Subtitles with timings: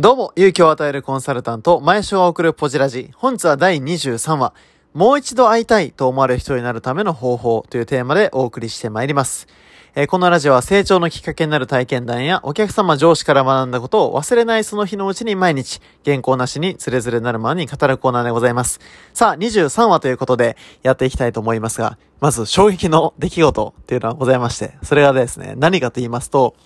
[0.00, 3.10] どうも、勇気を与えるコンサルタント、毎週送るポジラジ。
[3.14, 4.52] 本日は第23話、
[4.92, 9.46] もう一度会いたいと思われる人になるための方法というテーマでお送りしてまいります。
[9.94, 18.80] え、このラジオは成長のきっかけになる体験談やお客様上司から学んだことを忘れないその日のうちに毎日、原稿なしにつれづれなるままに語るコーナーでございます。
[19.12, 26.56] さあ、23話ということでやっていきたいと思いますが、まず衝撃の出来事っていうのはございまして、それがですね、何かと言いますと、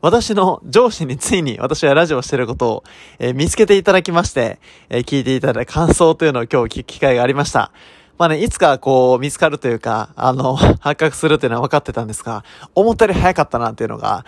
[0.00, 2.84] 私の上司についに私はラジオをしてることを、
[3.18, 7.72] えー、見つけていただきまして、えー、聞いていただいた感想というのを今日聞く機会がありました。
[8.18, 14.24] まあね、いつかこう見つかるというか、あの、 発覚するというのは分かってたんですが、思ったより早かったなっていうのが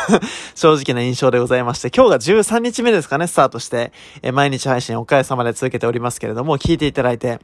[0.56, 7.38] 正直な印象でございまして、今日が13日目ですかね、スタートして、え毎日配信おかげさまで続けておりますけれども、聞いていただいて、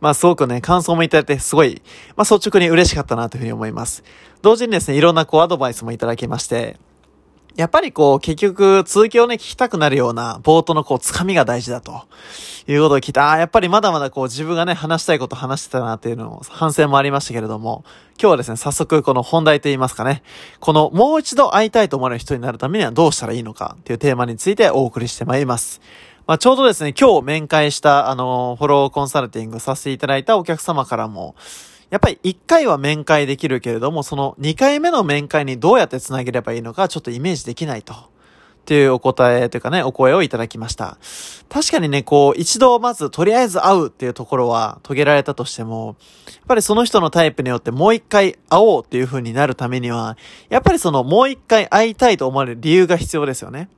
[0.00, 1.82] まあすごくね、感想もいただいて、すごい、
[2.16, 4.04] まあ率直に嬉しかったなというふうに思います。
[4.42, 6.78] 同時にですね、いろんなこうアドバイスもいただきまして、
[7.56, 12.02] やっぱりこう、結局、続きをね、聞きたくなるような、冒頭のこう、つかみが大事だと。
[12.68, 17.84] いうことを聞いて、ああ、やっぱりまだまだこう、自分がね、話したいこと話してたなっていうのを、反省もありましたけれども、
[18.20, 20.22] 今日はですね、早速この本題と言いますかね、
[20.58, 25.80] この、もう一度会いたいと思われる人になるためにはどうしたらいいのかっていうテーマについてお送りしてまいります。
[26.26, 31.36] まあ、ちょうどですね、今日面会した、あの、フォローコンサルティングさせていただいたお客様からも、
[31.90, 37.94] やっぱり1回は面会できるけれども、その2回目の面会にどうやって繋げればいいのかちょっとイメージできないと。
[37.94, 37.98] っ
[38.66, 40.98] ていうお答えというかね、お声をいただきました。
[41.48, 45.94] 確かにね、こう、一度まずとりあえず会うっていうところは遂げられたとしても、
[46.26, 50.16] やっぱりその人のタイプによってもう一回会おうっていう風になるためには、
[50.48, 53.68] やっぱりそのもう一回会いたいと思われる理由が必要ですよね。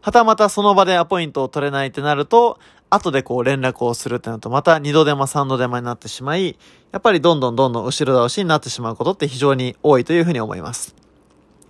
[0.00, 2.58] はたまたその場でアポイントを取れないってなると、
[2.90, 6.56] 後でこう連絡をするってなると、また二度手間三度手間になってしまい、
[6.92, 10.94] やっぱりどんどんどんどん後ろ倒しになってしまうことって非常に多いというふうに思います。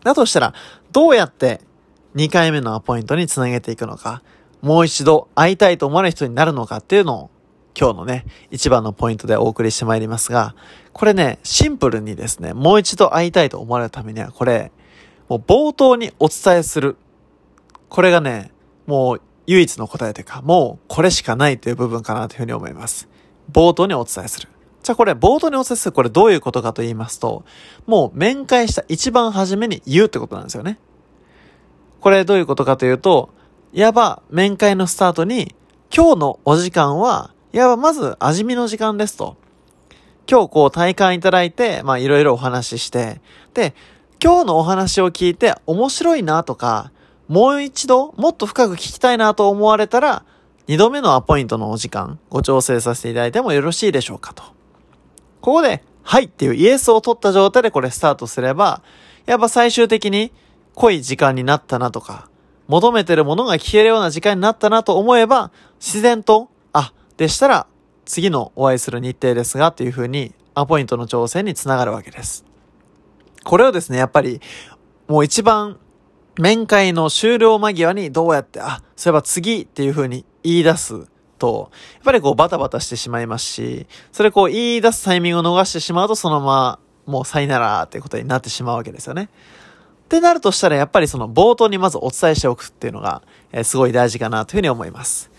[0.04, 0.54] だとしたら、
[0.92, 1.60] どうやって
[2.14, 4.22] 2回目のアポイントにつなげていくのか、
[4.60, 7.30] もう一度会いたいと思われる人になるのかっていうのを、
[7.78, 10.54] 今日のね、一番のポイントでお送りしてまいりますが、
[10.92, 14.72] これね、シンプルにですね、もう一度会いたいと思われるためには、これ、
[15.28, 16.96] もう冒頭にお伝えする。
[17.88, 18.52] これがね、
[18.86, 23.08] もう唯一の答えというか、もうこれしかないという部分かなというふうに思います。
[23.50, 24.48] 冒頭にお伝えする。
[24.82, 27.44] じゃあこれ、冒頭にお伝えする、これどういうことかと言いますと、
[27.86, 30.78] もう面会した一番初めに言うってことなんですよね。
[32.00, 33.30] これどういうことかというと、
[33.72, 35.54] いわば面会のスタートに、
[35.94, 39.36] 今日のお時間は、いわばまず味見の時間ですと。
[40.30, 43.22] 今日こう体感いただいて、まあいろいろお話しして、
[43.54, 43.74] で、
[44.22, 46.92] 今日のお話を聞いて面白いなとか、
[47.28, 50.24] もう一度、もっと深く聞きたいなと思われたら、
[50.66, 54.42] 二度目のアポイントのお時間、ご調整させていただいてもよろしいでしょうかと。
[55.40, 58.82] ここで、はいっていうイエスを取った状態でこれスタートすれば、
[59.26, 60.32] やっぱ最終的に
[60.74, 62.30] 濃い時間になったなとか、
[62.66, 65.50] 求めてるものが聞けるような時間になったなと思えば、
[65.80, 67.66] 自然と、あ、でしたら、
[68.06, 72.44] 次のお会いする日程ですが、っていう風に、アポイントの調整につながるわけです。
[73.44, 74.40] これをですね、やっぱり、
[75.08, 75.78] もう一番
[76.38, 81.06] 面会の終了間際にどうやって、あ、そういえば次っていう風に言い出す
[81.38, 89.28] と、やっぱりこうバタバタしてしまいますし、それこう言い出すタイミングを逃してしまうとそのままもうさよならっていうことになってしまうわけですよね。
[90.04, 93.22] ってなるとしたらやっぱりその冒頭にまずお伝えしておくっていうのが、
[93.52, 95.30] えー、すごい大事かなというふうに思います。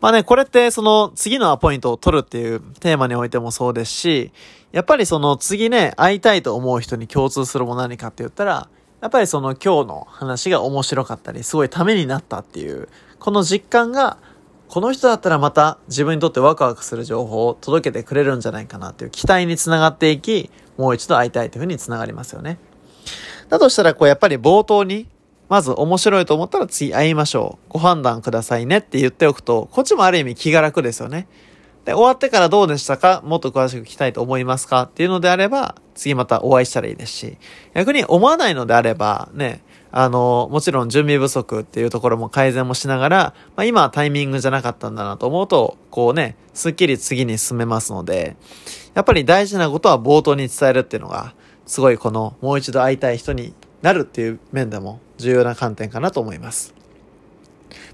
[0.00, 4.32] まあね、これってその次のアポイントを取るっていうテーマにおいてもそうですし、
[4.72, 8.68] やっぱりその次ね、会いたいと思う人に共通するも何かって言ったら、
[9.00, 12.88] やっぱりその今日の話が面白かったり、すごいためになったっていう、
[13.18, 14.18] この実感が、
[14.68, 22.58] この人だったらまた自分にとってワクワクする情報を届けてくれるんじゃないかなっていう期待につながっていき、もう一度会いたいというふうにつながりますよね。
[23.48, 25.08] だとしたら、こうやっぱり冒頭に、
[25.48, 27.72] まず面白いと思ったら次会いましょう。
[27.72, 31.26] ご判断くださいねって言っておくと、こっちもある意味気が楽ですよね。
[31.84, 33.22] で、終わってからどうでしたか？
[33.24, 34.82] もっと詳しく聞きたいと思いますか？
[34.82, 37.38] っていうのであれば、次またお会いしたらいいですし、
[37.74, 48.36] 逆に思わないのであれば、ね、あの、もちろん準備不足っていうところも改善もしながら、まあ、今はタイミングじゃなかったんだなと思うと、こうね、すっきり次に進めますので、
[48.94, 51.34] やっぱり大事なことは冒頭に伝えるっていうのが、
[51.66, 56.74] すごいこの、もう一度会いたい人になるっていう面でも重要な観点かなと思います。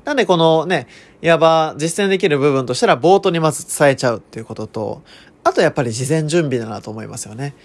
[0.07, 0.87] なんでこのね、
[1.21, 5.03] いわば実践できる部分としたら冒頭にまず伝えちゃうっていうことと、
[5.43, 7.57] あとやっぱり事前準備だなと思いますよね。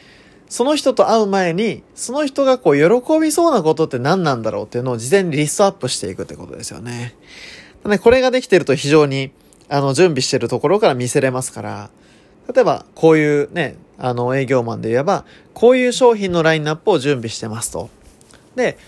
[0.49, 7.15] その人と会う前に、その人がこう喜びそうなことって何なんだろうっていうのを事前にリストアップしていくってことですよね。
[7.85, 9.31] ねこれができてると非常に、
[9.69, 11.89] あの、準備してるところから見せれますから、
[12.51, 17.91] 例えば、こういうね、あの、営業マンで言えば、こういう商品のラインナップを準備してますと。
[18.55, 18.79] で、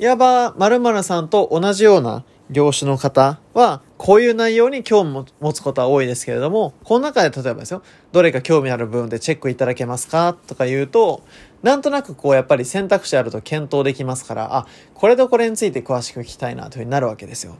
[0.00, 7.82] いわば、〇〇さんと同じような業種の方は、こういう内容に興味を持つことは多いですけれども、この中で例えばですよ、
[8.12, 11.22] どれか興味ある部分でチェックいただけますかとか言うと、
[11.62, 17.56] なんとなくこうやっぱり選択肢あると検討できますから、あ、これとこれについて詳しく聞きたいなというふうになるわけですよ。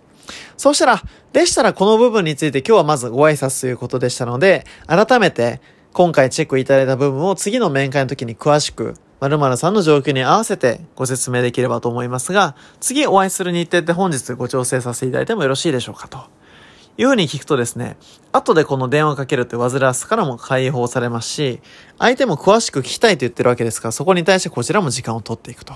[0.57, 1.03] そうしたら、
[1.33, 5.61] でしたらこの部分について今日はまずご挨拶ということでしたので、改めて
[5.93, 16.19] 今回チェックいただいた部分を次の面会の時に詳しく〇〇さんの状況に合わせてご説明できればと思いますが、次お会いする日程って本日ご調整させていただいてもよろしいでしょうかと。
[16.99, 17.97] いうふうに聞くとですね、
[18.33, 21.61] 後でこの電話かけるって煩わすからも解放されますし、
[21.99, 25.75] 相手も詳しく聞きたいと言ってるわけですから、そこに対してこちらも時間を取っていくと。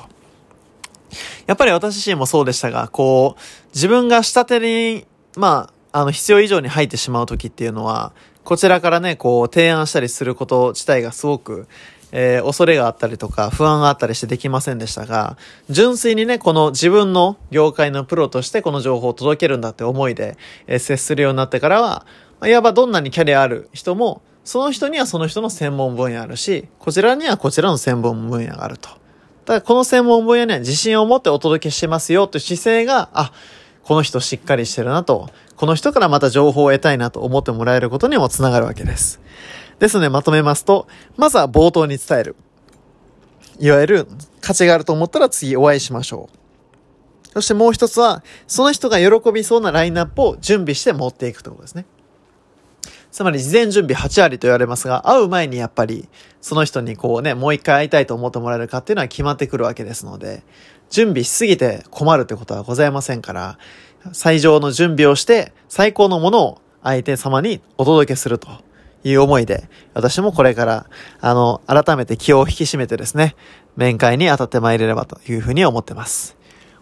[1.47, 3.41] やっぱり私自身もそうでしたが、こう、
[3.75, 5.07] 自分が下手に、
[5.37, 8.13] まあ、あの、必要以上に入ってしまう時っていうのは、
[8.45, 11.69] こちらからね、こう、提案したりすること自体がすごく、
[12.13, 15.37] えー、恐れがあったりとか不安があったりしてできませんでしたが、
[15.69, 20.37] 純粋にね、この自分の業界のプロとしてこの情報を届けるんだって思いで、
[20.67, 22.07] えー、接するようになってからは、
[22.41, 28.89] まあ、いわばどんなにキャリアある人も、その人にはその人の専門分野あるし、こちらにはこちらの専門分野があると。
[29.45, 33.33] ただこの専門分野には自信を持ってお届けしますよという姿勢が、あ、
[33.83, 39.21] この人しっかりしてるなと、この人からまた情報を得たいなと思ってもらえることにもつながるわけです。
[39.81, 40.87] ですのでまとめますと、
[41.17, 42.37] まずは冒頭に伝える。
[43.59, 44.07] いわゆる
[44.41, 47.33] 価値があると思ったら次お会いしましょう。
[47.33, 51.87] そしてもう一つは、その人が喜びそうなラインナップを準備して持っていくということですね。
[53.11, 56.09] つまり事前準備8割と言われますが、会う前にやっぱり、
[56.43, 60.43] その人にこうね、もう一回会いたいと思ってもらえるかっていうのは決まってくるわけですので、
[60.91, 63.59] 準備しすぎて困るってことはございませんから、
[64.13, 68.49] 最上の準備をして、最高のものを相手様にお届けすると
[69.05, 70.87] いう思いで、私もこれから、
[71.21, 73.35] あの、改めて気を引き締めてですね、
[73.77, 76.37] 面会に当たってまいれればというふうに思ってます。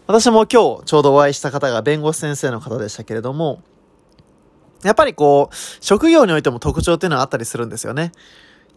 [0.07, 3.61] 私も今日ちょうどお会いした方が弁護士先生の方でしたけれども、
[4.83, 8.11] やっぱりこう、職業においても特徴っていうのはあったりするんですよね。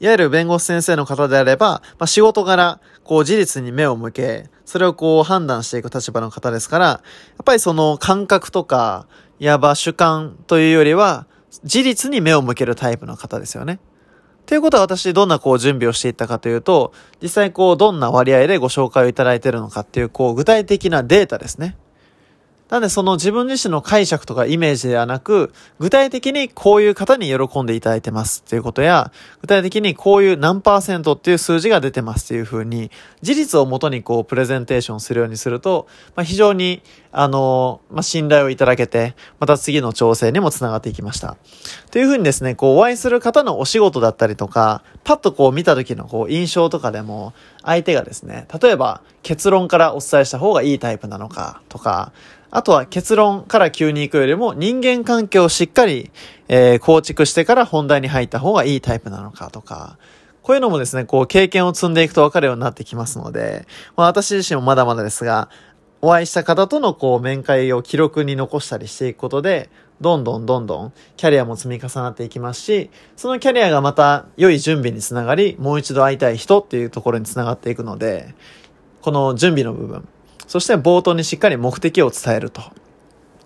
[0.00, 7.00] いわゆる弁護士先生の方であれば、まあ、仕事柄、こう事実に目を向け、それをこう判断していく立場の方ですから、や
[7.40, 9.06] っぱりその感覚とか、
[9.38, 11.26] いわば主観というよりは、
[11.64, 13.78] 事実に目を向けるタイプの方ですよね。
[14.46, 21.76] ということは私どんなこう準備をしていったかというと、実際こうどんな割合でご紹介をいただいているのかっていうこう具体的なデータですね。
[22.72, 32.90] なんでその自分自身の解釈とかイメージではなく、具体的にこういう方に喜んでいただいてますっていうことや、具体的にこういう何パーセントっていう数字が出てますっていうふうに、
[33.20, 35.86] 事実をもとにこうプレゼンテーションするようにすると、
[36.16, 36.80] まあ、非常に、
[37.10, 41.36] あの、まあ、信頼をいただけて、また次の調整にもつながっていきました。
[41.90, 52.12] というふうにですね、こうお会いする方のお仕事だったりとか、パッとこう見た時のこう印象とかでも、相手がですね、例えば結論からお伝えした方がいいタイプなのかとか、
[52.54, 56.10] あとは結論から急に行くよりも人間関係をしっかり、
[56.48, 59.96] えー、構築してから本題に入った方がいいタイプなのかとか、
[60.42, 63.66] こういうのもですね、こう経験を積んでいくと分かるようになってきますので、
[63.96, 65.48] まあ、私自身もまだまだですが、
[66.02, 69.70] お会いした方とのこう面会を記録に残したりしていくことで、
[70.02, 78.34] どんどんどんどんキャリアも積み重なっていきますし、そのキャリアがまた良い準備につながり、もう一度会いたい人っていうところにつながっていくので、
[79.00, 80.06] この準備の部分、
[80.52, 82.60] そして冒頭にしっかり目的を伝えると。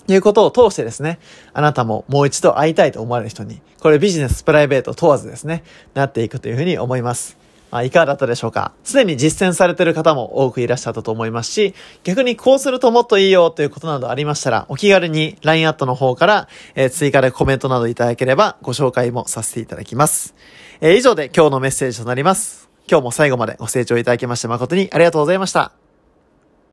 [0.09, 1.21] いうことを通してですね、
[1.53, 5.63] あなたももう一度会いたいと思われる人に、これビジネス、プライベート問わずですね、
[5.95, 7.39] なっていくというふうに思います。
[7.71, 20.35] まあ、いかがだったでしょうかすでに実践されている方も多くいらっしゃったと思いますし、逆にこうするともっといいよということなどありましたら、お気軽に LINE アットの方から、えー、追加でコメントなどいただければご紹介もさせていただきます。
[20.81, 22.69] えー、以上で今日のメッセージとなります。
[22.91, 25.86] 今日も最後までご清聴いただきまして誠にありがとうございました。